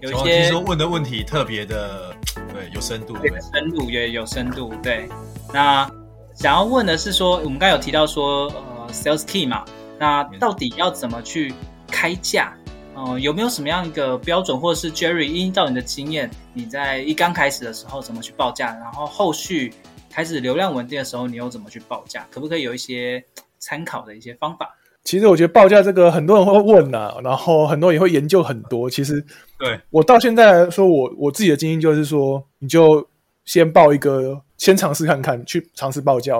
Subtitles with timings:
[0.00, 2.14] 有一些听说问的问题特别的，
[2.52, 5.08] 对，有深度，对，深度也有深度，对。
[5.52, 5.90] 那
[6.36, 9.64] 想要问的是说，我们刚才有提到说，呃，sales key 嘛，
[9.98, 11.52] 那到底要怎么去
[11.88, 12.54] 开价？
[12.94, 18.74] 呃，有没有什么样一个标准，或者是 Jerry 依照你的经验，你在一刚开始的时候怎么去报价？
[18.74, 19.72] 然后后续
[20.10, 22.26] 开始流量稳定的时候，你又怎么去报价？
[22.30, 23.24] 可不可以有一些
[23.58, 24.76] 参考的一些方法？
[25.08, 28.90] 其实我觉得报价这个很多人会问呐、啊，然后很多人也会研究很多。
[28.90, 29.24] 其实，
[29.58, 33.08] 对我到现在来说，我我自己的经验就是说，你就
[33.46, 36.34] 先报一个，先尝试看看，去尝试报价。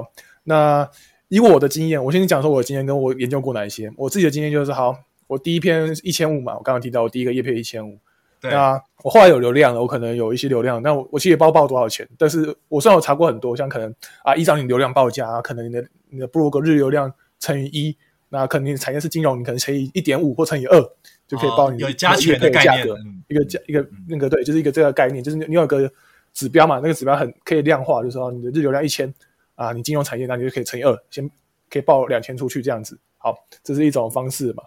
[0.45, 0.87] 那
[1.29, 3.91] 以我的经验，我先讲说我的经验跟我研究过哪一些。
[3.97, 4.95] 我自己的经验就是，好，
[5.29, 7.99] 我第一篇一千五嘛，我刚刚提到我第一个叶配一千五。
[8.43, 13.91] 那我后来有流量了，我可能有一些流量，那我我其实也不知道报多少钱，但是我虽然有查过很多，像可能
[14.23, 17.11] 啊，依照你流量报价啊，可能你的你的部落格日流量
[17.41, 17.97] 乘以一。
[18.31, 20.81] 那可能你产业是金融，你可能乘以一点五或乘以二，
[21.27, 22.97] 就可以报你的加权的价格，
[23.29, 25.91] 一个价一个那个对，就是一个这个概念，就是你有个
[26.35, 29.13] 指标嘛，那个指标很可以量化，就是说你的日流量一千
[29.55, 31.29] 啊，你金融产业那你就可以乘以二，先
[31.71, 32.99] 可以报两千出去这样子。
[33.17, 34.63] 好，这是一种方式嘛。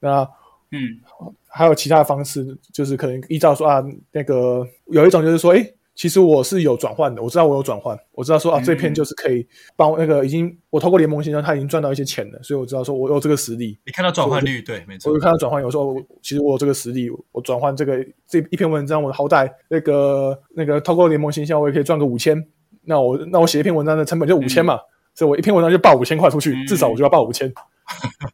[0.00, 0.28] 那
[0.70, 1.00] 嗯，
[1.46, 5.72] 还有其他的方式，就是可能依照说啊，那个有一种就是说，诶。
[5.96, 9.44] 其实我是有转换的，我知道我有转换，我知道说啊，这篇就是可以
[9.76, 13.78] 帮那个已经我透过联盟形象，他已经赚到一些钱了，所以我知道说我有这个实力。
[13.86, 15.10] 你看到转换率，对，没错。
[15.10, 17.96] 我就看到转换，有时候其实我有这个实力，我转换这个
[18.28, 22.46] 这一篇文章，我好歹那个那个透过联盟形象，我也可以赚个五千。
[22.82, 24.84] 那我那我写一篇文章的成本就五千嘛，嗯、
[25.14, 27.50] 所以我一篇文章就报五千块出去，嗯、至少我就要报五千。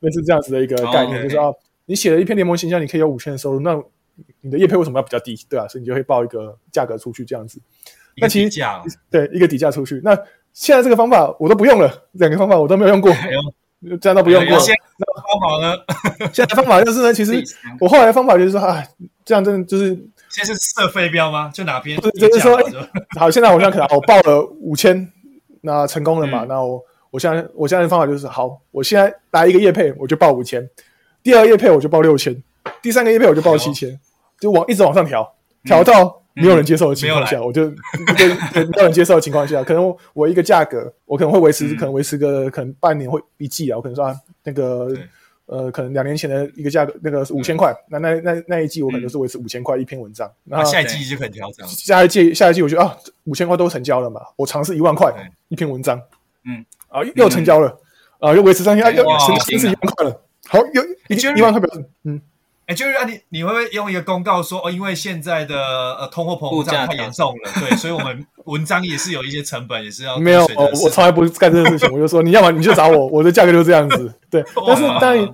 [0.00, 1.44] 那是这样子的一个概念，哦、就是啊，
[1.86, 3.80] 你写了一篇联盟形象，你可以有五千的收入，那。
[4.40, 5.38] 你的业配为什么要比较低？
[5.48, 7.60] 对啊，所以你就会报一个价格出去这样子。
[8.16, 8.62] 那其实
[9.10, 10.00] 对一个底价出去。
[10.04, 10.14] 那
[10.52, 13.10] 现在这个方法我都不用了，两个方法我都没有用过，
[14.00, 14.58] 这样都不用过。
[14.58, 15.76] 那方法呢？
[16.32, 17.42] 现在方法就是呢，其实
[17.80, 18.84] 我后来的方法就是说，啊，
[19.24, 19.94] 这样真的就是
[20.28, 21.50] 现在是设飞镖吗？
[21.54, 21.98] 就哪边？
[22.00, 22.58] 就是说，
[23.18, 25.10] 好，现在我现在可能我报了五千，
[25.62, 26.44] 那成功了嘛？
[26.46, 30.62] 那我我现在我现在的方法就是，好，我现在来一个业配，我就报五千；
[31.22, 32.42] 第二个业配我就报六千。
[32.80, 33.98] 第三个业配我就报七千，
[34.42, 35.32] 就往一直往上调，
[35.62, 37.70] 调到没有人接受的情况下，我就
[38.16, 44.88] 对没有人接受的情况下，可能我一个价格，我可能会维持，嗯、可能维持个可能半年会一季啊，我可能说、啊、那个
[45.46, 55.14] 呃，可能两年前的一个价格，那个是五千块，那那那那一季我可能就是维持五千块一篇文章，那、下一季就可以调整，下一季下一季我觉得啊，五千块都成交了嘛，我尝试一万块
[55.46, 55.96] 一篇文章，
[56.44, 56.66] 嗯。
[56.88, 57.68] 啊又成交了，
[58.18, 62.20] 嗯、啊又维持上去，啊又成成是一万块了，好又一一万块表示嗯。
[62.66, 65.56] 哎，就是啊，你你会不会用一个公告说哦，因为现在的
[65.96, 70.46] 呃通货膨胀太严重了，对，所以我们文章也是有一些成本，也是要 没有，
[70.82, 74.44] 我从来不干这个事情， 我就说你要么你就找我，我的价格就是这样子，对。
[74.66, 75.28] 但是当然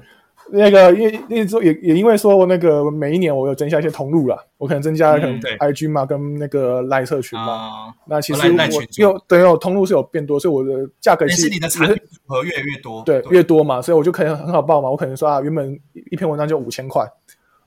[0.50, 15.78] 那个因为那时候也也因为说我那个每一年我有增加一些通路了，我可能增加可能 IG 嘛，跟那个 LINE 社群嘛，那其实我有对有通路是有变多，所以我的价格是你的产品组合越来越多，对越多嘛，所以我就可以很好报嘛，我可能说啊，原本
[16.10, 17.04] 一篇文章就五千块。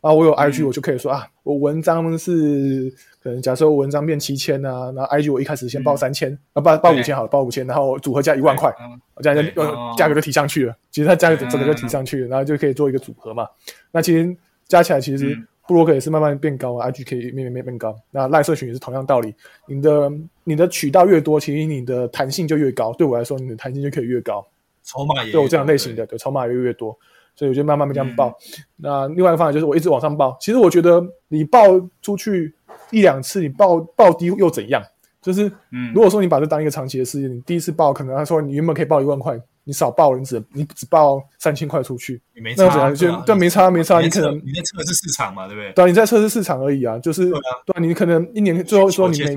[0.02, 8.74] 啊，我有 IG，我就可以说、嗯、啊，我文章是可能假设我文章变七千啊，然后 IG 我一开始先报三千、嗯，啊报报五千好了，报五千，然后组合加一万块，
[9.22, 9.64] 这样就
[9.96, 10.76] 价格就提上去了。
[10.90, 13.48] 其实它价格整个就提上去了，然后就可以做一个组合嘛。
[13.92, 14.36] 那其实
[14.68, 15.38] 加起来，其实
[15.68, 17.96] 布洛克也是慢慢变高啊、嗯、，IG 可以慢慢变高。
[18.10, 19.36] 那赖社群也是同样道理，
[19.68, 20.12] 你的
[20.44, 22.92] 你的渠道越多，其实你的弹性就越高。
[22.94, 24.44] 对我来说，你的弹性就可以越高。
[24.84, 26.98] 筹码也对我这样类型的，对，筹码越越多。
[27.36, 28.30] 所以我就慢慢慢这样报。
[28.30, 30.38] 嗯、那另外一个方法就是我一直往上报。
[30.40, 31.62] 其实我觉得你报
[32.02, 32.54] 出去
[32.90, 34.82] 一两次，你报报低又怎样？
[35.22, 35.52] 就是，
[35.94, 45.72] 如果说你把这当一个长期的事业，你第一次报可能他说你原本可以报一万块，你少报了，你只你只报三千块出去，你没差，那怎样就对，没差没差，你可能你在测试市场嘛，对不对？
[45.74, 47.30] 对，你在测试市场而已啊，就是
[47.68, 49.36] 对，你可能一年最后说你没，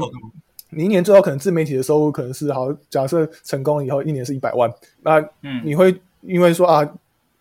[0.70, 5.22] 你一年最后可能自媒体的收入可能是好，假设成功以后一年是一百万，那
[5.62, 6.82] 你会因为说啊，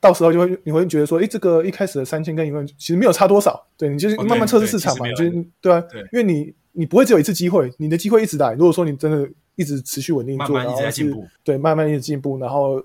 [0.03, 6.53] 到时候就会你会觉得说，哎，这个一开始的三千跟一万其实没有差多少，对你就是慢慢测试市场嘛，就是对啊，因为你。
[6.75, 8.53] 你不会只有一次机会，你的机会一直来。
[8.53, 12.83] 如果说你真的一直持续稳定做，慢慢一直在进步，对，慢慢一直进步，然后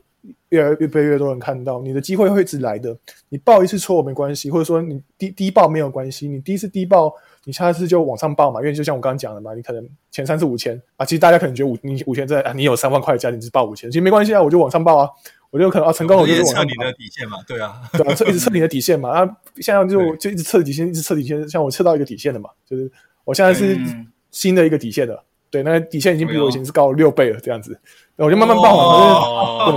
[0.50, 2.96] 越来越被越多人看到，你的机会会一直来的。
[3.28, 7.12] 你报一次错没关系，或者说你低低报没有关系，你第一次低报，
[7.44, 8.60] 你下次就往上报嘛。
[8.60, 15.08] 因为就像我刚刚讲的嘛，你可能前三次五千啊，其实大家可能觉得五你五千在啊，你有三万块的家庭只报五千，其实没关系啊，我就往上报啊，
[15.50, 22.90] 我就可能啊成功，我就测你的底线嘛，对啊，对啊，测一直测你的底线嘛，啊，现在就就一直测底线，一直测底线，像我测到一个底线的嘛，就是
[23.24, 23.76] 我现在是。
[23.76, 27.78] 嗯新的一个底线的，对，那个底线已经比我以前是高了六倍了，这样子，
[28.16, 29.70] 我就慢慢报嘛，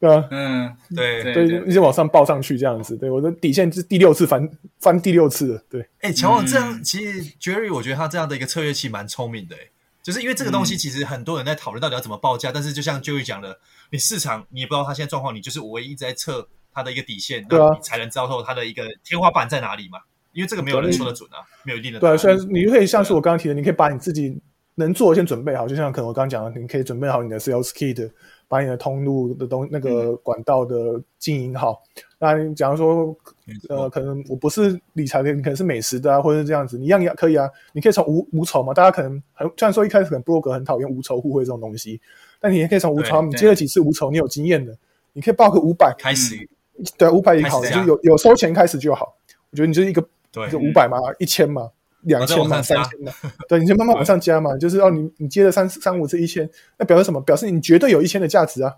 [0.00, 4.48] 对对啊， 嗯，对对，一直往上报上去，这样子，对，我的底线是第六次翻
[4.80, 9.60] 翻第六次了，对，哎，乔王这样，其实 Jerry 我觉得他这样的一个策略其实蛮聪明的，哎，
[10.02, 13.58] 就是因为这个东西其实很多人在讨论到底要怎么报价，但是就像 Jerry 讲的，
[13.90, 19.98] 你市场你也不知道他现在状况，你就是唯一一直在测他的一个底线，那你才能知道说他的一个天花板在哪里嘛。
[20.32, 22.00] 因为这个没有人说得准啊，没有一定的。
[22.00, 24.36] 对，虽然你可以像是我刚刚提的，你可以把你自己
[24.74, 28.10] 能做先准备好，就像可能我刚刚讲的，你可以准备好你的 sales kit，
[28.48, 31.82] 把你的通路的东那个管道的经营好。
[32.18, 33.16] 那你假如说，
[33.68, 37.48] 呃，可能我不是理财的，你可能是美食的啊，或者是这样子，你一样也可以啊。
[37.72, 42.00] 你可以从无无酬嘛，大家可能很虽然说一开始可能 blog 很讨厌无酬互惠这种东西，
[42.40, 44.76] 但你也可以从无酬，你接了几次无酬，你有经验的，
[45.12, 46.36] 你可以报个五百开始，
[46.98, 49.14] 对，五百也好，就有有收钱开始就好。
[49.50, 50.04] 我觉得你就是一个。
[50.34, 51.70] 对，就五百嘛，一千嘛，
[52.04, 53.12] 两千嘛，三千嘛，
[53.48, 56.48] 对，你就慢慢往上加嘛，就是哦，你你接了三三五次一千，
[56.78, 57.20] 那表示什么？
[57.20, 58.72] 表示你绝对有一千的价值啊，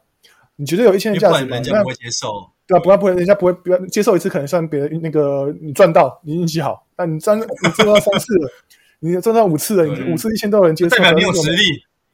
[0.57, 1.63] 你绝对有一千的价值嘛，人。
[1.63, 8.51] 家不会接受，对啊，不会不会，人家不会不要接受一次，可能算别人那个你赚到，你运气好，那你赚你赚到三次了，
[9.01, 11.63] 你赚到五次了，你五次一千都有人接受，代表你有实力，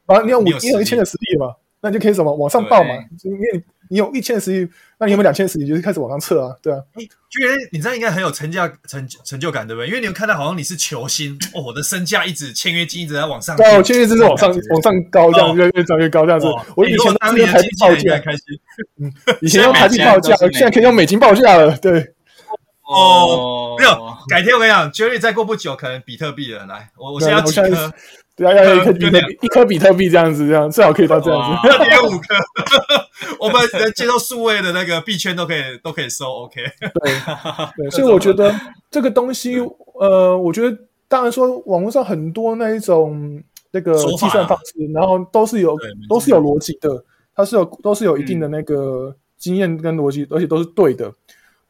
[0.05, 3.63] 啊，你有五你有一千的实力嘛，那你就可以什么往上报嘛，因为。
[3.89, 5.67] 你有一千的实力，那你有没有两千的实力？
[5.67, 6.79] 就是开始往上测啊，对啊。
[6.95, 9.87] 你觉得你这样应该很有成价成成就感，对不对？
[9.87, 16.47] 因为你有看到好像你是球星哦，我的身价一直签约金一直在往上，对，我签约金是往上往上高，这样越越涨越高，这样子。
[16.75, 18.43] 我以前当年台币报价开心，
[18.99, 22.13] 嗯， 以前用台币报价，现在可以用美金报价了，对。
[22.85, 23.91] 哦，没有，
[24.27, 27.93] 改天我跟你讲，Jerry 再过不久可能比特币了，来，我我现在要几颗？
[28.35, 32.35] 对啊，要一颗比特币，一颗比特币这样子，这样最好可以到这样子， 二点五颗。
[33.39, 36.25] 我们能接受数位的那个币圈都可以，都可以收。
[36.25, 36.89] OK，对，
[37.77, 38.53] 对， 所以我觉得
[38.89, 39.59] 这个东西，
[39.99, 40.75] 呃，我觉得
[41.07, 43.41] 当然说网络上很多那一种
[43.71, 45.77] 那个计算方式，然后都是有
[46.09, 47.03] 都是有逻辑的，
[47.35, 51.11] 它是有都是有一定的那个经验跟逻辑，而且都是对的。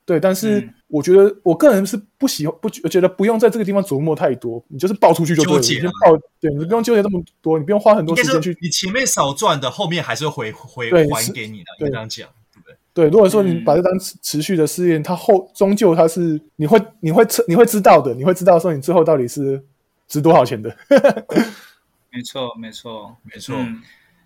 [0.06, 8.58] 对，但是我觉得我个人是不喜欢，不觉得不用在这个地方琢磨太多，你就是报出去就对了，你就报，对，你不用纠结这么多，你不用花很多时间去。
[8.62, 12.76] 你前面少赚的，后面还是会回回还给你的，对，这样讲，对不对？
[12.94, 19.64] 对，如果说你把这当持持续的试验，它后终究它是你会你会你会知道的，你会知道说你最后到底是
[20.08, 20.76] 值多少钱的。
[22.12, 23.56] 没错，没错，没错。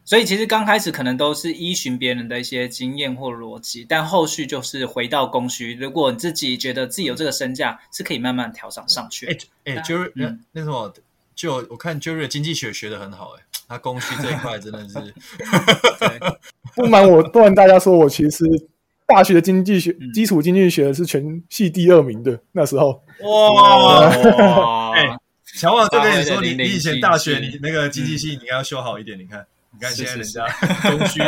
[0.08, 5.76] 所以其实刚开始可能都是依循别人的一些经验或逻辑，但后续就是回到供需。
[5.76, 9.26] 如果你自己觉得自己有这个身价，是可以慢慢调整上去。
[9.26, 10.94] 哎哎，Jerry，那那什么，
[11.36, 14.94] 就我看 Jerry 的经济学学的很好，哎，他供需这一块真的是。
[16.00, 16.20] 对
[16.74, 18.46] 不瞒我，不瞒大家说，我其实
[19.06, 22.40] 大学的经济学、基础经济学是全系第二名的。
[22.54, 25.18] 那时候，哇，哎，
[25.60, 29.46] 乔王就跟你说，你你以前大学你那个经济系，你应该要修好一点，你看。
[29.78, 30.48] 你看现在人家
[30.90, 31.20] 供需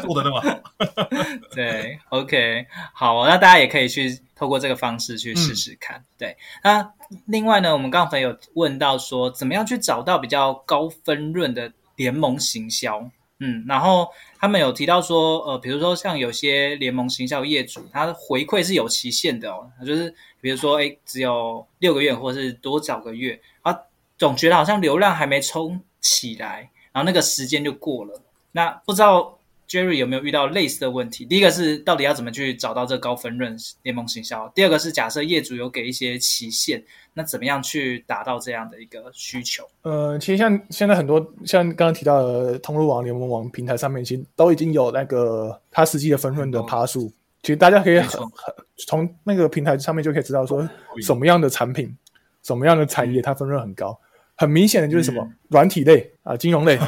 [0.00, 0.60] 做的那么好，
[1.54, 5.98] 对，OK，好，那大家也可以去透过这个方式去试试看。
[5.98, 6.92] 嗯、对，那
[7.26, 13.06] 另外呢，我们刚才有问到说，怎么样去找到比较高分润的联盟行销？
[13.40, 14.08] 嗯，然后
[14.38, 23.76] 他们有提到说，呃，比如说像有些联盟行销业主，他的回馈是有期限的哦，就是比如说，哎，只有六个月，或者是多少个月，啊，
[24.16, 26.70] 总觉得好像流量还没冲起来。
[26.92, 28.20] 然后那个时间就过了，
[28.52, 31.24] 那不知道 Jerry 有没有遇到类似的问题？
[31.24, 34.46] 第一个是到底要怎么去找到这高分润联盟行销？
[34.54, 36.82] 第二个是假设业主有给一些期限，
[37.14, 39.66] 那怎么样去达到这样的一个需求？
[39.82, 47.10] 呃，其实像现在很多像刚刚提到的通路网、联盟网平台上面，其实都已经有那个它实际的分润的趴数。
[47.40, 50.68] 其实大家可以很很从那个平台上面就可以知道说
[51.00, 51.96] 什么样的产品、
[52.42, 53.98] 什么样的产业它分润很高。
[54.36, 56.78] 很明显的就是什么软体类啊、金融类，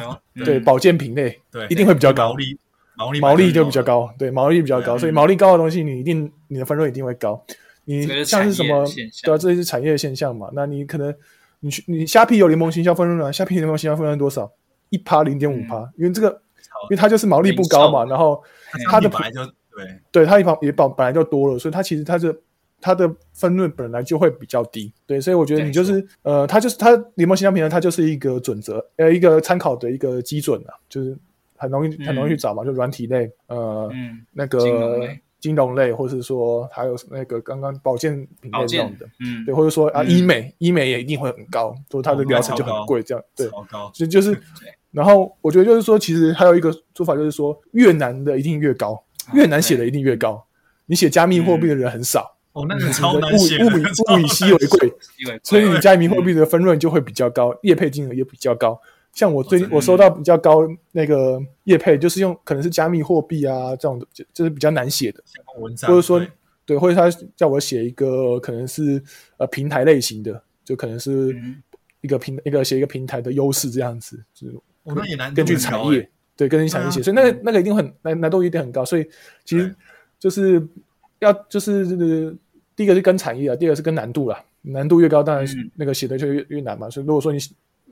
[0.43, 0.63] 对，嗯。
[0.63, 2.29] 保健品类，对，一定会比较高。
[2.29, 2.59] 毛利
[2.97, 7.43] 毛利毛利就比较高，对，毛利比较高，所以毛利高的东西，你一定你的分润一定会高。
[7.83, 8.85] 你像是什么
[9.23, 10.49] 对啊，这是产业现象嘛？
[10.53, 11.13] 那你可能
[11.59, 14.51] 你去你虾皮有联盟行销分润啊，虾皮联盟行销分润多少？
[14.89, 16.29] 一趴零点五趴，因为这个，
[16.83, 18.41] 因为它就是毛利不高嘛，然后
[18.89, 22.33] 它的它本来就对，对它一旁也本本来就多了，所以它其实它的
[22.85, 31.17] 它的分论本来就会比较低，对，所以我觉得你就是呃，它就是它联盟形象平台，它就是一个准则，呃，一个参考的一个基准啊，就是
[31.57, 40.09] 很容易很容易去找嘛，就软体类，呃，嗯，那个金融类，或是说还有那个刚刚保健品类这种的，嗯，对，或者说啊嗯。
[40.11, 44.39] 医美，医美也一定会很高，说它的疗程就很贵，这样对，超高，所以就是，
[44.91, 50.45] 然后我觉得就是说，其实还有一个做法就是说，越难的一定越高，越难写的一定越高。
[50.87, 54.93] 你写加密货币的人很少，哦，那个超难物写的，物以物以稀为贵，
[55.43, 58.79] 所以你加密货币的分润就会比较高，业配金额也比较高。
[59.13, 65.21] 像我最近我收到比较高那个业配，就是用可能是加密货币啊这种的，就就是比较难写的，
[65.59, 65.89] 文章。
[65.89, 66.29] 或者说对
[66.65, 69.01] 对，或者他叫我写一个可能是
[69.37, 71.61] 呃平台类型的，就可能是嗯。
[72.01, 76.07] 一个平一个写一个平台的优势这样子，就是哦那也难根据产业，
[76.37, 79.09] 对，根据产业写，所以那个那个一定很难难度一定很高，所以
[79.43, 79.75] 其实
[80.19, 80.63] 就是
[81.17, 82.31] 要就是这个
[82.75, 86.89] 第一个是跟产业啊，第二个是跟难度啦，难度越高，当然那个写的就越越难嘛。
[86.89, 87.39] 所以如果说你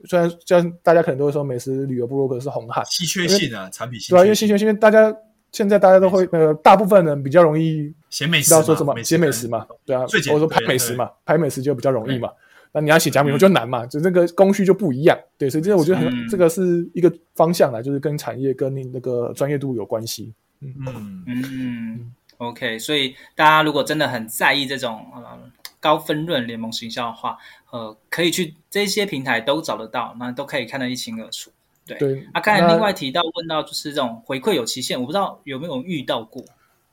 [0.04, 5.14] 虽然像大家可能都会说美食旅游部落格是红海，稀缺性啊，产品稀对啊，因为稀缺性，因为大家
[5.52, 12.30] 现在大家都会呃，大部分人比较容易写美食嘛，知道说什么写美食嘛，对啊，最简或者说拍美食嘛，拍美食就比较容易嘛。
[12.76, 13.38] 那你要写加密货嗯。
[13.38, 15.16] 就难嘛，就这个工序就不一样。
[15.38, 20.34] 对，所以这我觉得很嗯这个是一个方向啦，就是跟产业跟你那个专业度有关系。
[20.60, 25.38] 嗯，嗯，OK，所以大家如果真的很在意这种呃
[25.80, 27.36] 高分润联盟行销的话，
[27.70, 31.50] 呃，可以去这些平台都找得到，那都可以看得一清二楚。
[31.86, 36.42] 对，对，啊，刚才另外提到问到就是这种回馈有期限，我不知道有没有遇到过。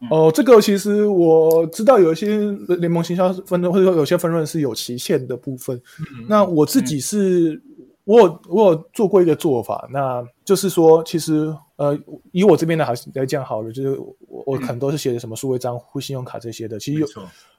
[0.10, 5.80] 哦，这个其实我知道有一些联盟行销分润，或者说有些分润是有期限的部分。
[6.00, 7.62] 嗯那我自己是，
[8.04, 11.98] 我有我有做过一个做法，那就是说，其实呃，
[12.32, 16.80] 以我这边的还是来讲好了，就是我我可能都是写的什么数位账户、信用卡这些的。
[16.80, 17.08] 其实有，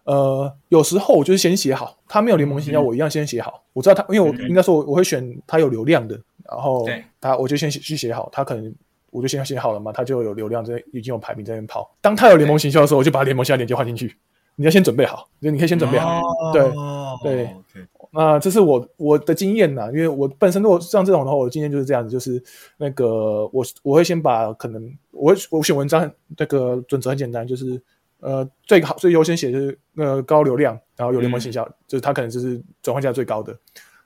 [0.04, 3.62] 呃，有时候我就是先写好，他没有联盟行销，嗯我一样先写好。
[3.72, 6.87] 我知道他，因为我应该说我我会选他有流量的，然后
[7.20, 8.75] 他我就先写去写好，他可能。
[9.12, 11.94] 我就先写好了嘛，他就有流量，这已经有排名在那边跑。
[12.00, 14.16] 当他有联盟行销的时候，我就把联盟行销链接换进去。
[14.56, 16.22] 你要先准备好，就你可以先准备好。
[16.50, 17.54] 对哦对
[18.14, 22.42] 那这是我我的经验呐，因为我本身如果像这种的话，我的经验就是这样子，就是
[22.76, 27.81] 那个我我会先把可能我会我选文章那个准则很简单，就是
[28.21, 33.57] 呃最好最优先写就是那个高流量，然后有联盟行销，就是它可能就是转换价最高的。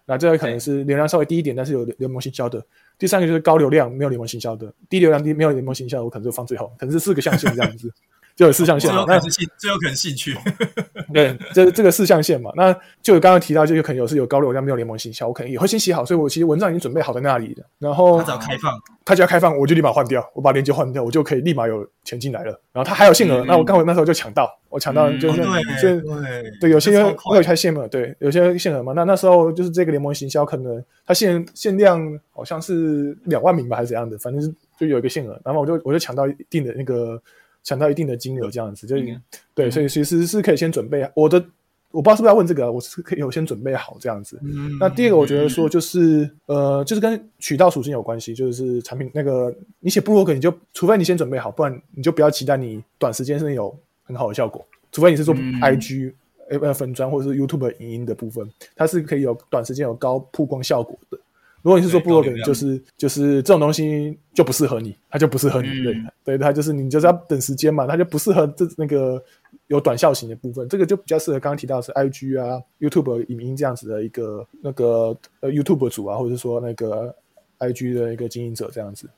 [0.08, 2.64] 那这个可能是流量稍微低一点，但是有联盟行销的。
[2.96, 7.92] 第三个就是高流量没有联盟行销的，低流量低没有联盟行销的，我可能就放最后，可能是四个象限这样子，
[8.36, 9.04] 就有四象限最嘛。
[9.08, 10.36] 那有可能是兴，最有可能兴趣，
[11.12, 17.64] 对，这这个四象限嘛，那就有刚刚提到，就有可能有是有高流量没有联盟行销，我可能也会先写好，所以我其实文章已经准备好在那里了。
[17.78, 18.72] 然后他只要开放，
[19.06, 22.60] 他只要开放，我就立马换掉，我把链接换掉，我就可以立马有钱进来了。
[22.72, 28.92] 然后他还有限额，嗯那我刚好那时候就抢到，我抢到嗯就是哦那所以对对对，有些这超快会有开限额，对，有些限额嘛。
[28.92, 31.98] 那那时候就是这个联盟行销，可能它限限量
[32.32, 35.40] 好像是两万名吧，还是怎样的，反正就有一个限额。
[35.42, 37.20] 然后我就我就抢到一定的那个，
[37.66, 39.20] 抢到一定的金额这样子，就嗯
[39.54, 41.44] 对，所以其实是可以先准备我的。
[41.92, 44.38] 我不知道是不是要问这个啊，我是可以有先准备好这样子。
[44.42, 54.62] 嗯那第二个，我觉得说就是呃，就是跟渠道属性有关系，就是产品那个你写部落格，你就除非你先准备好，不然你就不要期待你短时间是有很好的效果。
[54.92, 56.12] 除非你是做嗯 IG
[56.50, 61.18] 呃粉专或者是 YouTube 影音的部分，它是可以有短时间有高曝光效果的。
[61.66, 65.66] 如果你是做部落格，就是就是这种东西就不适合你，它就不适合你。
[65.68, 69.20] 嗯对对，它就是你就是要等时间嘛，它就不适合这那个
[69.66, 70.68] 有短效型的部分。
[70.68, 77.12] 这个就比较适合刚刚提到的是 IG 啊、YouTube 影音这样子的一个那个呃 YouTube 主啊，或者说那个
[77.58, 79.10] IG 的一个经营者这样子。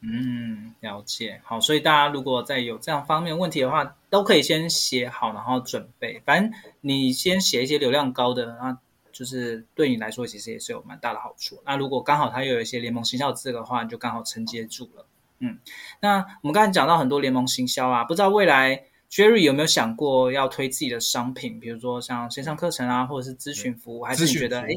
[0.00, 1.40] 嗯，了解。
[1.44, 6.20] 好，所以大家如果在有这样方面问题的话，都可以先写好，然后准备。
[6.24, 8.76] 反正你先写一些流量高的，那
[9.22, 11.62] 就是对你来说其实也是有蛮大的好处。
[11.64, 15.06] 那如果刚好它又有一些联盟行销资格的话，你就刚好承接住了。
[15.38, 15.56] 嗯，
[16.00, 24.70] 那我们刚才讲到很多联盟行销啊，不知道未来 Jerry 有没有想过要推自己的商品，比如说像线上课程啊，或者是咨询服务，还是你觉得哎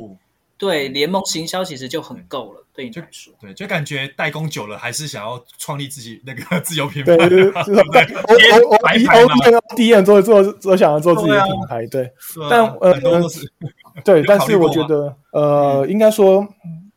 [0.57, 7.17] 对联盟行销其实就很够了，对你来说，对，就感觉代工久了，还是想要创立自己那个 自有品牌。
[7.17, 12.09] 对对对，我我我第一第一眼做做做想要做自己的品牌，对，
[12.49, 12.93] 但呃
[14.03, 16.47] 对，但是我觉得呃，应该说，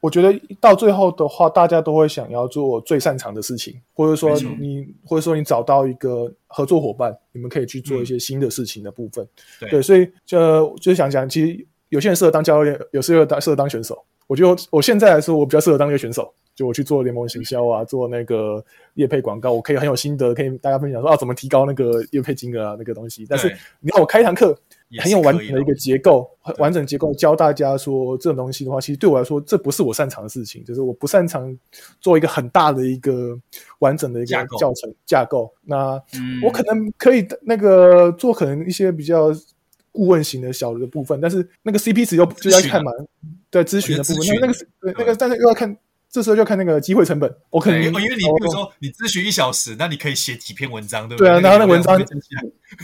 [0.00, 9.26] 我觉得到最后的话，大家都会想要做最擅长的事情，或者说你或者说你找到一个合作伙伴，你们可以去做一些新的事情的部分。
[9.70, 11.66] 对，所以就就想讲，其实。
[11.90, 14.04] 有些人适合当教练，有些人当适合当选手。
[14.26, 16.30] 我觉得我现在来说，我比较适合当一个选手。
[16.54, 18.62] 就我去做联盟行销啊，做那个
[18.92, 23.24] 业配广告，我可以很有心得，可以大家分享说啊，怎么提高那个业配金额啊，那个东西。
[23.26, 23.48] 但是
[23.80, 24.54] 你要我开一堂课，
[25.00, 26.28] 很有完整的一个结构，
[26.58, 31.56] 完整结构教大家说这种东西的话，其实对我来说，这不是我擅长的事情，就是我不擅长
[32.00, 33.38] 做一个很大的一个
[33.80, 35.52] 完整的一个教程架构。
[35.64, 36.00] 那
[36.42, 39.32] 我可能可以那个做可能一些比较。
[39.90, 42.92] 顾问型的小的部分，但是那个 CP 值又就要看嘛，
[43.50, 45.76] 对咨询的部分，那那个对那个，但是又要看，
[46.10, 47.32] 这时候就要看那个机会成本。
[47.50, 51.28] 我可能因为你比如说你咨询一小时，那你可以写几篇文章，对不对？
[51.28, 51.98] 对啊，然后那个文章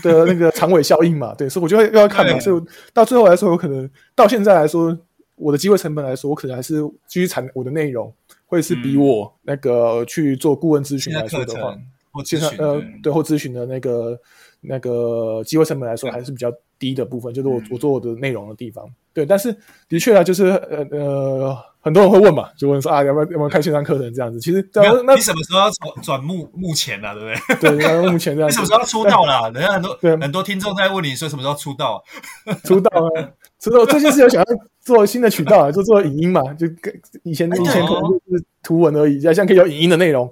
[0.03, 2.61] 的那个长尾效应嘛，对，所以我就会又要看嘛，所以
[2.93, 4.97] 到最后来说，我可能到现在来说，
[5.35, 8.13] 我的机会成本来说，我可能还是继续产我的内容，
[8.45, 11.75] 会是比我那个去做顾问咨询来说的话，
[12.13, 14.19] 我其实呃对或咨询的那个
[14.61, 16.51] 那个机会成本来说，还是比较。
[16.77, 19.55] 低的部分就是我我做我的内容的地方，对，但是
[19.87, 24.39] 的确啊，就是呃呃，很多人会问嘛，就问说啊，要不要要不要开线上课程这样子？
[24.39, 27.13] 其实那你什么时候要转转目目前呢？
[27.13, 27.77] 对不对？
[27.77, 28.49] 对，目前这样。
[28.49, 29.51] 你什么时候要出道了？
[29.51, 32.03] 人家很多很多听众在问你说什么时候出道？
[32.65, 34.47] 出道啊，出道最近是有想要
[34.81, 40.27] 做新的渠道啊， 就做影音嘛，就跟以前以前可能就是图文而已，现在可以有影音的内容，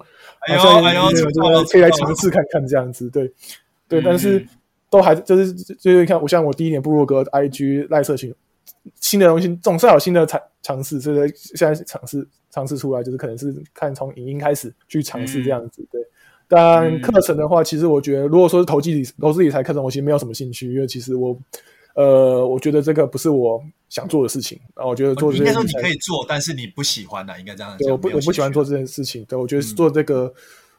[0.48, 1.02] 哎呦哎呦，
[1.70, 3.32] 可以来尝试看看这样子，对
[3.88, 4.44] 对，但是。
[4.90, 8.32] 都还就是就是看我像我第一年部落格 IG 赖社群
[9.00, 15.86] 新的东西总是有新的尝尝试，所以现在尝试尝试出来就是可能是看从影音开始去尝试这样子。
[15.90, 16.00] 对，
[16.48, 21.38] 但课程的话，其实我觉得如果说是投机理投资理财课程，我其实没有什么兴趣，因为其实我
[21.94, 24.86] 呃我觉得这个不是我想做的事情啊。
[24.86, 27.78] 我觉得做应该说你可以做，但是你不喜欢的，应该这样讲。
[27.78, 29.24] 对，我不我不喜欢做这件事情。
[29.24, 30.32] 对，我觉得做这个。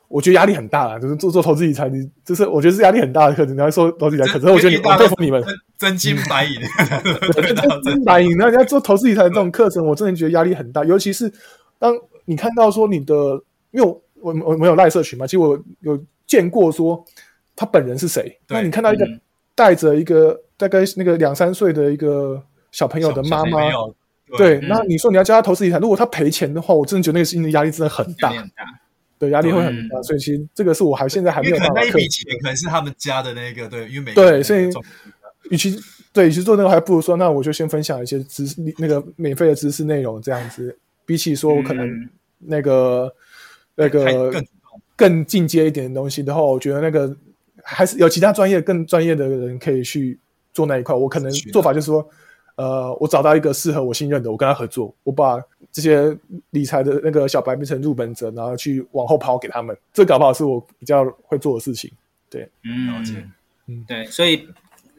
[0.08, 3.56] 我觉得压力很大啊，就是做做投资理财，你就是我觉得是压力很大的课程。
[3.56, 5.44] 你要说投资理财，可是我觉得你我佩服你们，
[5.78, 6.54] 真金白银，
[7.34, 8.38] 真金白银。
[8.38, 10.84] 那人家做投资理财的这种课程，我真的觉得压力很大。
[10.84, 11.32] 尤其是
[11.80, 11.94] 当
[12.26, 13.14] 你看到说你的，
[13.72, 17.04] 因为我我我没有赖社群嘛，其实我有见过说
[17.56, 18.40] 他本人是谁。
[18.48, 19.06] 那你看到一个
[19.56, 22.42] 带着一个大概那个两三岁的一个
[22.72, 23.60] 小朋友的妈妈，
[24.38, 28.32] 对，那你说你要教他投资理财，如果他赔钱的话，我真的觉得那个心理压力真的很大。
[29.18, 31.74] 对，压力会很大，所以其实这个是我还现在还没有办法。
[31.76, 34.70] 那一笔钱可能是他们家的那个，对，因为每对，所以
[35.50, 35.80] 与其
[36.12, 40.78] 对，与其做那个，还不如说，那我就先分享一些知识，那个免费的知识内容这样子。
[41.06, 43.14] 比起说我可能那个
[43.76, 44.46] 那个更
[44.96, 47.16] 更进阶一点的东西的话，我觉得那个
[47.64, 50.20] 还是有其他专业更专业的人可以去
[50.54, 50.96] 做那一块。
[50.96, 52.08] 我可能做法就是说。
[52.56, 55.38] 呃，我找到一个适合我信任的，我跟他合作，我把
[55.72, 56.18] 这些
[56.52, 61.92] 理财的那个小白变成入门者，然后去往后抛给他们，这搞不好是我比较会做的事情。
[62.30, 63.34] 对，嗯，
[63.68, 64.48] 嗯，对，所以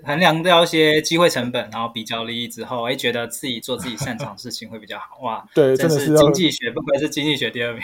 [0.02, 5.18] 衡量掉一些机会成本，然后比较利益之后，哎，觉得自己做自己擅长的事情会比较好。
[5.22, 7.82] 哇， 对，真的是经济学，不愧是经济学第二名，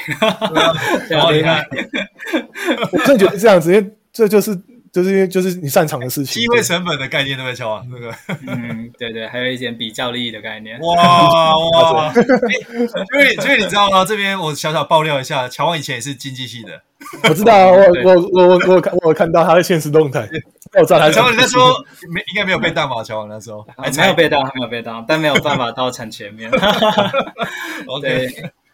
[1.19, 1.67] 好厉害！
[2.93, 4.55] 我真的觉得这样子，因为这就是。
[4.93, 7.89] 就是因为就是你擅长的事情，机会成本的概念对不对，乔王？
[7.91, 8.15] 那个，
[8.47, 10.79] 嗯，对对，还有一点比较利益的概念。
[10.81, 12.13] 哇哇！
[12.15, 14.05] 因为因为你知道吗？
[14.05, 16.79] 这边我小小爆料一下，乔王以前也是经济系的。
[17.25, 20.29] 我知道啊，我我我我我看我看到他的现实动态。
[20.75, 21.11] 我知道。
[21.11, 21.73] 乔王你那时候
[22.11, 23.03] 没应该没有被当吧？
[23.03, 26.51] 乔王那时候还没有被当，还没有被当，但没有办法到很前面。
[27.89, 28.29] OK，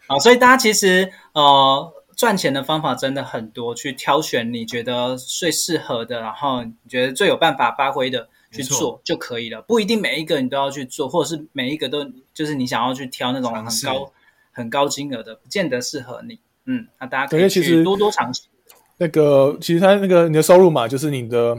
[0.05, 1.93] 好，所以大家其实呃。
[2.19, 9.61] 赚钱的方法真的很多，去挑选你觉得最适合的，然后你觉得最有办法发挥的去做就可以了。
[9.61, 14.11] 不一定每一个你都要去做，或者是每一个都就是你想要去挑那种很高
[14.51, 16.37] 很高金额的，不见得适合你。
[16.65, 18.41] 嗯，那大家可以去多多尝试。
[18.97, 21.57] 那个其实它那个你的收入嘛，就是你的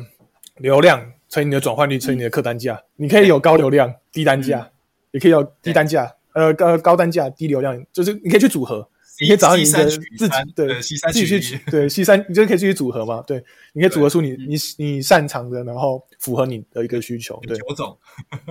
[0.58, 4.70] 流量乘以你的转换率乘以你的客单价，你可以有高流量低单价，
[5.12, 8.86] 也可以有低单价呃高高单价低流量，就是你可以去组合。
[9.20, 13.22] 你可以找到你的自己对，自己去对西山，你就可以继续组合嘛。
[13.26, 17.38] 对，你可以组合出你你你擅长的，然后符合你的一个需求。
[17.46, 17.98] 对，九种，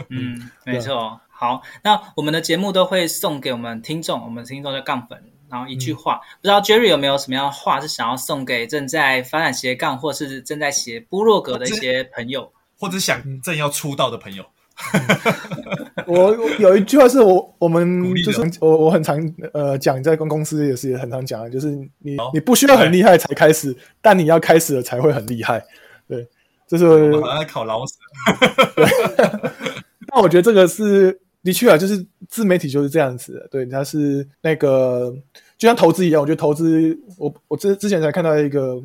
[0.10, 1.20] 嗯，没错。
[1.30, 5.18] 好，那我们的节目都会送给我们听众，我们听众叫杠粉，
[5.50, 14.46] 然后一句话，不知道 Jerry 有没有什么样的话是想要送给正在发展斜杠或是正在写部落格的一些朋友，或者想正要出道的朋友。
[16.10, 19.18] 我有一句话是我 我们就是我我很常
[19.54, 21.68] 呃讲，在公公司也是也很常讲的，就是
[22.00, 25.64] 你你不需要很厉害才开始，但你要开始了才会很厉害。
[26.08, 26.28] 对，
[26.68, 27.96] 这是我们好像在考老死。
[30.12, 33.48] 那 我觉得这个是的确啊，就是自媒体就是这样子的。
[33.52, 35.14] 对，它是那个
[35.58, 38.82] 就像投资一样，我觉得投资，我我之之前才看到一个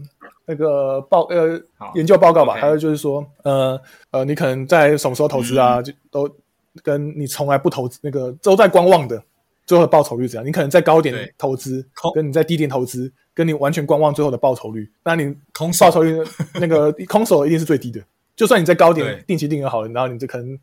[0.47, 1.59] 那个报呃
[1.95, 5.85] 研究报告吧有就是说呃呃，你可能在什么时候投资啊，嗯。
[5.85, 6.37] 就都
[6.83, 9.23] 跟你从来不投资那个都在观望的，
[9.67, 10.47] 最后的报酬率怎样？
[10.47, 16.19] 你可能在高点投资，跟你在低点投资，跟你完全观望最后的报酬率，那你空手报酬率
[16.55, 18.01] 那个 空手一定是最低的。
[18.37, 20.59] 就算你在高点定期定额好了，然后你就可能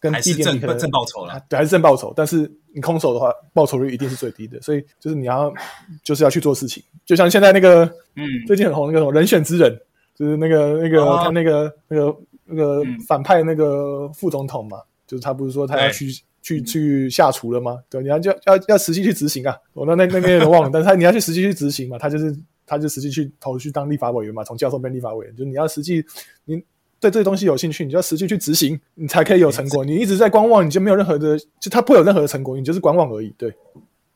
[0.00, 1.40] 跟低点你可能正报酬了。
[1.48, 4.60] 对，还是正报酬，但是你空手的话，报酬率一定是最低的。
[4.60, 5.54] 所以就是你要
[6.02, 7.84] 就是要去做事情，就像现在那个
[8.16, 9.80] 嗯，最近很红那个什么人选之人，
[10.16, 17.78] 就是那个那个、哦他那个那个那个嗯反派那个副总统嘛，就是他不是说他要对去去去下厨了吗？
[17.88, 19.56] 对，你要就要要实际去执行啊。
[19.72, 22.36] 我那那那边有点忘了，但是他你要去实际去执行嘛，他就是
[22.66, 26.04] 他就实际去投去当立法委员嘛，从教授变立法委员，就你要实际
[26.44, 26.62] 你。
[27.00, 29.84] 对这些东西有兴趣，你就要实际去执行，你才可以有成果。
[29.84, 33.28] 你一直在观望，你就没有任何的，就他不会有任何的成果，你就是观望而已。
[33.36, 33.52] 对，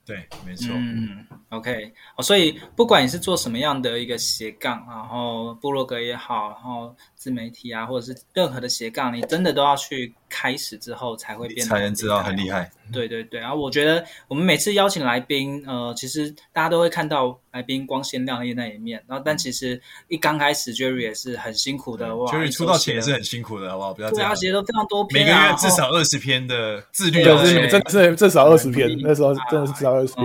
[0.07, 0.71] 对，没错。
[0.75, 1.19] 嗯
[1.51, 12.71] ，OK，哦，所以不管你是做什么样的一个斜杠，然后部落格也好，然后自媒体啊，或者是任何的斜杠，你真的都要去开始之后才会变得才能知道很厉害。
[12.93, 23.95] 对对对，然后我觉得我们每次邀请来宾，呃，其实大家都会看到来宾光鲜亮丽那一面，然后但其实一刚开始，Jerry 也是很辛苦的哇 Jerry 出道前也是很辛苦的，好不好？
[23.95, 24.37] 不要这对啊，样。
[24.37, 30.25] 写都非常多每个月至少二十篇的自律对，啊，是对真的是至少二十篇嗯，那时候真的是至少二十篇。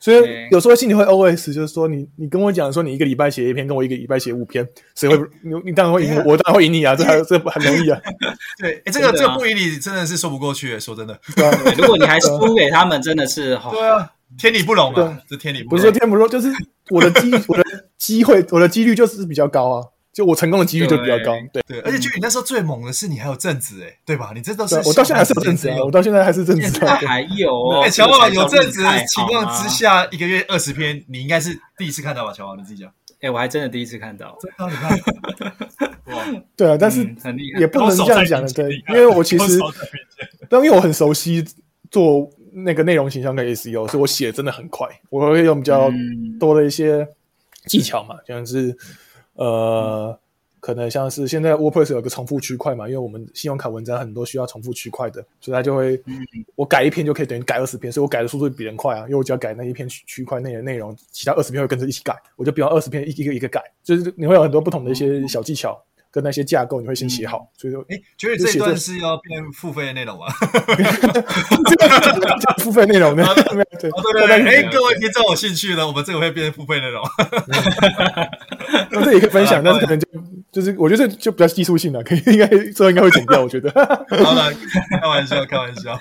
[0.00, 8.00] 哦，所以有时候心里会 OS，就是说你你跟我讲说你一个礼拜写一篇，跟我一个礼拜写五篇，谁会你你当然会赢我，我当然会赢你啊，这还 这很容易啊，
[8.58, 9.12] 对，哎，这个啊。
[9.14, 11.20] 这个不赢你真的是说不过去，说真的。
[11.76, 15.84] 如果你还输给他们，真的是哦对啊，天理不容啊，这天理不不容。
[15.84, 16.48] 是说天不容，就是
[16.90, 17.64] 我的机 我的
[17.98, 21.62] 机会我的几率就是比较高啊，就我成功的几率就比较高，对。
[21.66, 24.32] 对，而且就你那时候最猛的是你还有正职，哎，对吧？
[24.34, 26.96] 你这都是我到现在还是有正职啊，我到现在还是正现职啊。
[26.96, 32.32] 还有哦，哎，乔王有正职情况之下，一个月二十篇，你应该是第一次看到吧？
[32.32, 32.92] 乔王，你自己讲。
[33.20, 39.58] 哎，我还真的第一次看到，真的，你看，哇， 对啊，但是嗯很厉害也不能这样讲的，对，因为我其实
[40.48, 41.44] 但因为我很熟悉
[41.90, 47.06] 做那个内容形象跟 SEO，所以我写得真的很快，我会用比较嗯多的一些
[47.66, 48.74] 技巧嘛，像是
[49.40, 50.18] 呃，
[50.60, 55.98] 可能像是现在 WordPress 有个重复区块嘛，因为我们信用卡文章很多需要重复区块的，所以它就会
[56.56, 70.26] 我改一篇就可以等于改二十篇，所以我改的速度比人快啊，因为我只要改那一篇区区块内的内容，其他二十篇会跟着一起改，我就不用二十篇一一个一个改，就是你会有很多不同的一些小技巧跟那些架构，你会先写好，所以说哎，觉得这一段是要变付费的内容吗？
[72.58, 73.24] 付费内容呢，
[73.80, 77.02] 对哦，对对对，哎，各位听众有兴趣的，我们这个会变付费内容。
[78.90, 80.08] 那这也可以分享，啊但是可能就
[80.52, 83.70] 就是我觉得这就比较技术性的，可以应该之后应该会剪掉，我觉得。
[84.24, 84.52] 好了，
[85.00, 85.98] 开玩笑，开玩笑。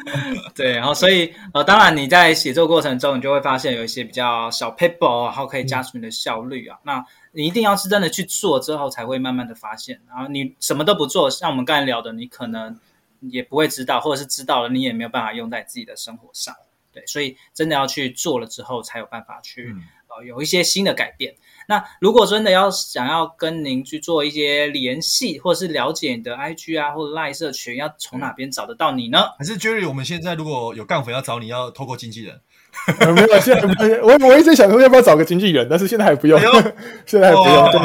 [0.56, 6.78] 对，然后所以呃，当然你在写作过程中，你就会发现有一些比较小 paper，然后可以加速你的效率啊。
[6.84, 10.02] 那你一定要是真的去做之后，才会慢慢的发现。
[10.08, 12.78] 然后你什么都不做，像我们刚才聊的，你可能
[13.22, 16.56] 也不会知道，或者是知道了，你也没有办法用在自己的生活上。
[16.92, 21.36] 对，所以真的要去做了之后，才有办法去、嗯呃有一些新的改变。
[21.68, 29.20] 那如果真的要想要跟您去做一些联系，或者是了解你的 IG 啊，或者 Line 社群，要从哪边找得到你呢？
[29.38, 32.42] 还是 Jerry，我们现在如果有杠粉要找你，要透过经纪人。
[33.00, 33.68] 呃没有，现在不
[34.08, 36.74] 我我一直想说要不要找个经纪人，但是现在还不用，哎
[37.06, 37.56] 现在还不用。
[37.56, 37.80] 哇对，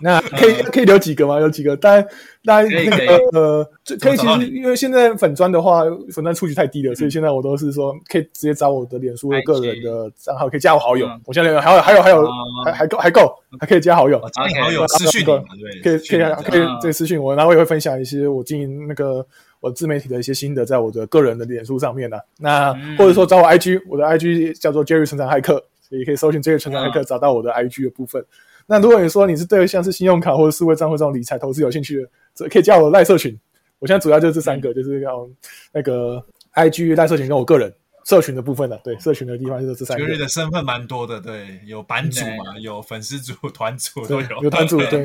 [0.00, 1.38] 那可以可以留几个吗？
[1.40, 1.76] 有几个？
[1.76, 2.06] 当然，
[2.44, 4.16] 当然那个呃，这可以。
[4.16, 11.20] 其实因为现在粉砖的话，粉砖触及太低了，所以现在我都是说可以直接找我的脸书的个人的账号，可以加我好友嗯。
[11.26, 12.30] 我现在还有还有还有哦
[12.64, 14.18] 还还够还够，还可以加好友。
[14.18, 15.38] 哦，加你好友私讯对
[15.82, 15.98] 可以？
[15.98, 16.18] 可以
[16.50, 19.26] 可以嗯这个私信我，然后我也会分享一些我经营那个
[19.64, 28.22] 我自媒体的一些心得，在我的个人的脸书上面呢、那、嗯或者说找我 IG，我的 IG 叫做 Jerry 成长骇客，所以也可以搜寻 Jerry 成长骇客，嗯找到我的 IG 的部分。
[28.66, 33.34] 那如果你说你是对像是信用卡或者数位账户这种理财投资有兴趣的，这可以加我的赖社群。
[33.78, 35.26] 我现在主要就是这三个，嗯就是要
[35.72, 36.22] 那个
[36.52, 37.72] IG 赖社群跟我个人
[38.04, 38.78] 社群的部分了。
[38.84, 40.04] 对，社群的地方就是这三个。
[40.04, 44.42] Jerry 的身份蛮多的，对，有版主嘛，有粉丝组、团组都有。
[44.42, 45.02] 有团组对。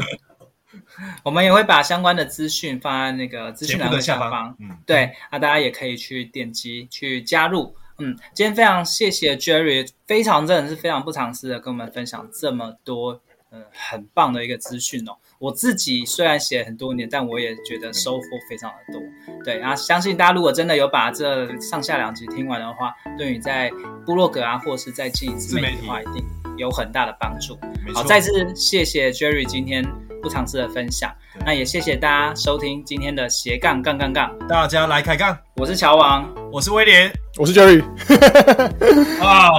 [1.23, 4.55] 我们也会把相关的资讯放在那个资讯栏的下下方。
[4.59, 7.73] 嗯，对，啊，大家也可以去点击去加入。
[7.97, 13.19] 嗯，今天非常谢谢 Jerry，非常真的是非常不藏私的跟我们分享这么多，
[13.51, 15.12] 嗯，很棒的一个资讯哦。
[15.38, 19.01] 我自己虽然写很多年，但我也觉得收获非常的多。
[19.43, 23.71] 对啊，相信大家如果真的有把这上下两集听完的话，对你在
[24.05, 26.25] 部落格啊，或者是在经营自媒体的话，一定
[26.57, 27.57] 有很大的帮助。
[27.93, 29.83] 好，再次谢谢 Jerry 今天
[30.21, 31.12] 不藏私的分享，
[31.45, 37.84] 那也谢谢大家收听今天的斜杠杠杠杠，大家来开杠，我是乔王，我是威廉，我是 Jerry，
[39.23, 39.49] 啊，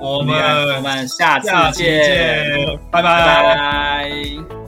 [0.00, 3.24] 我们我们下次见，拜拜。
[3.24, 4.67] 拜拜。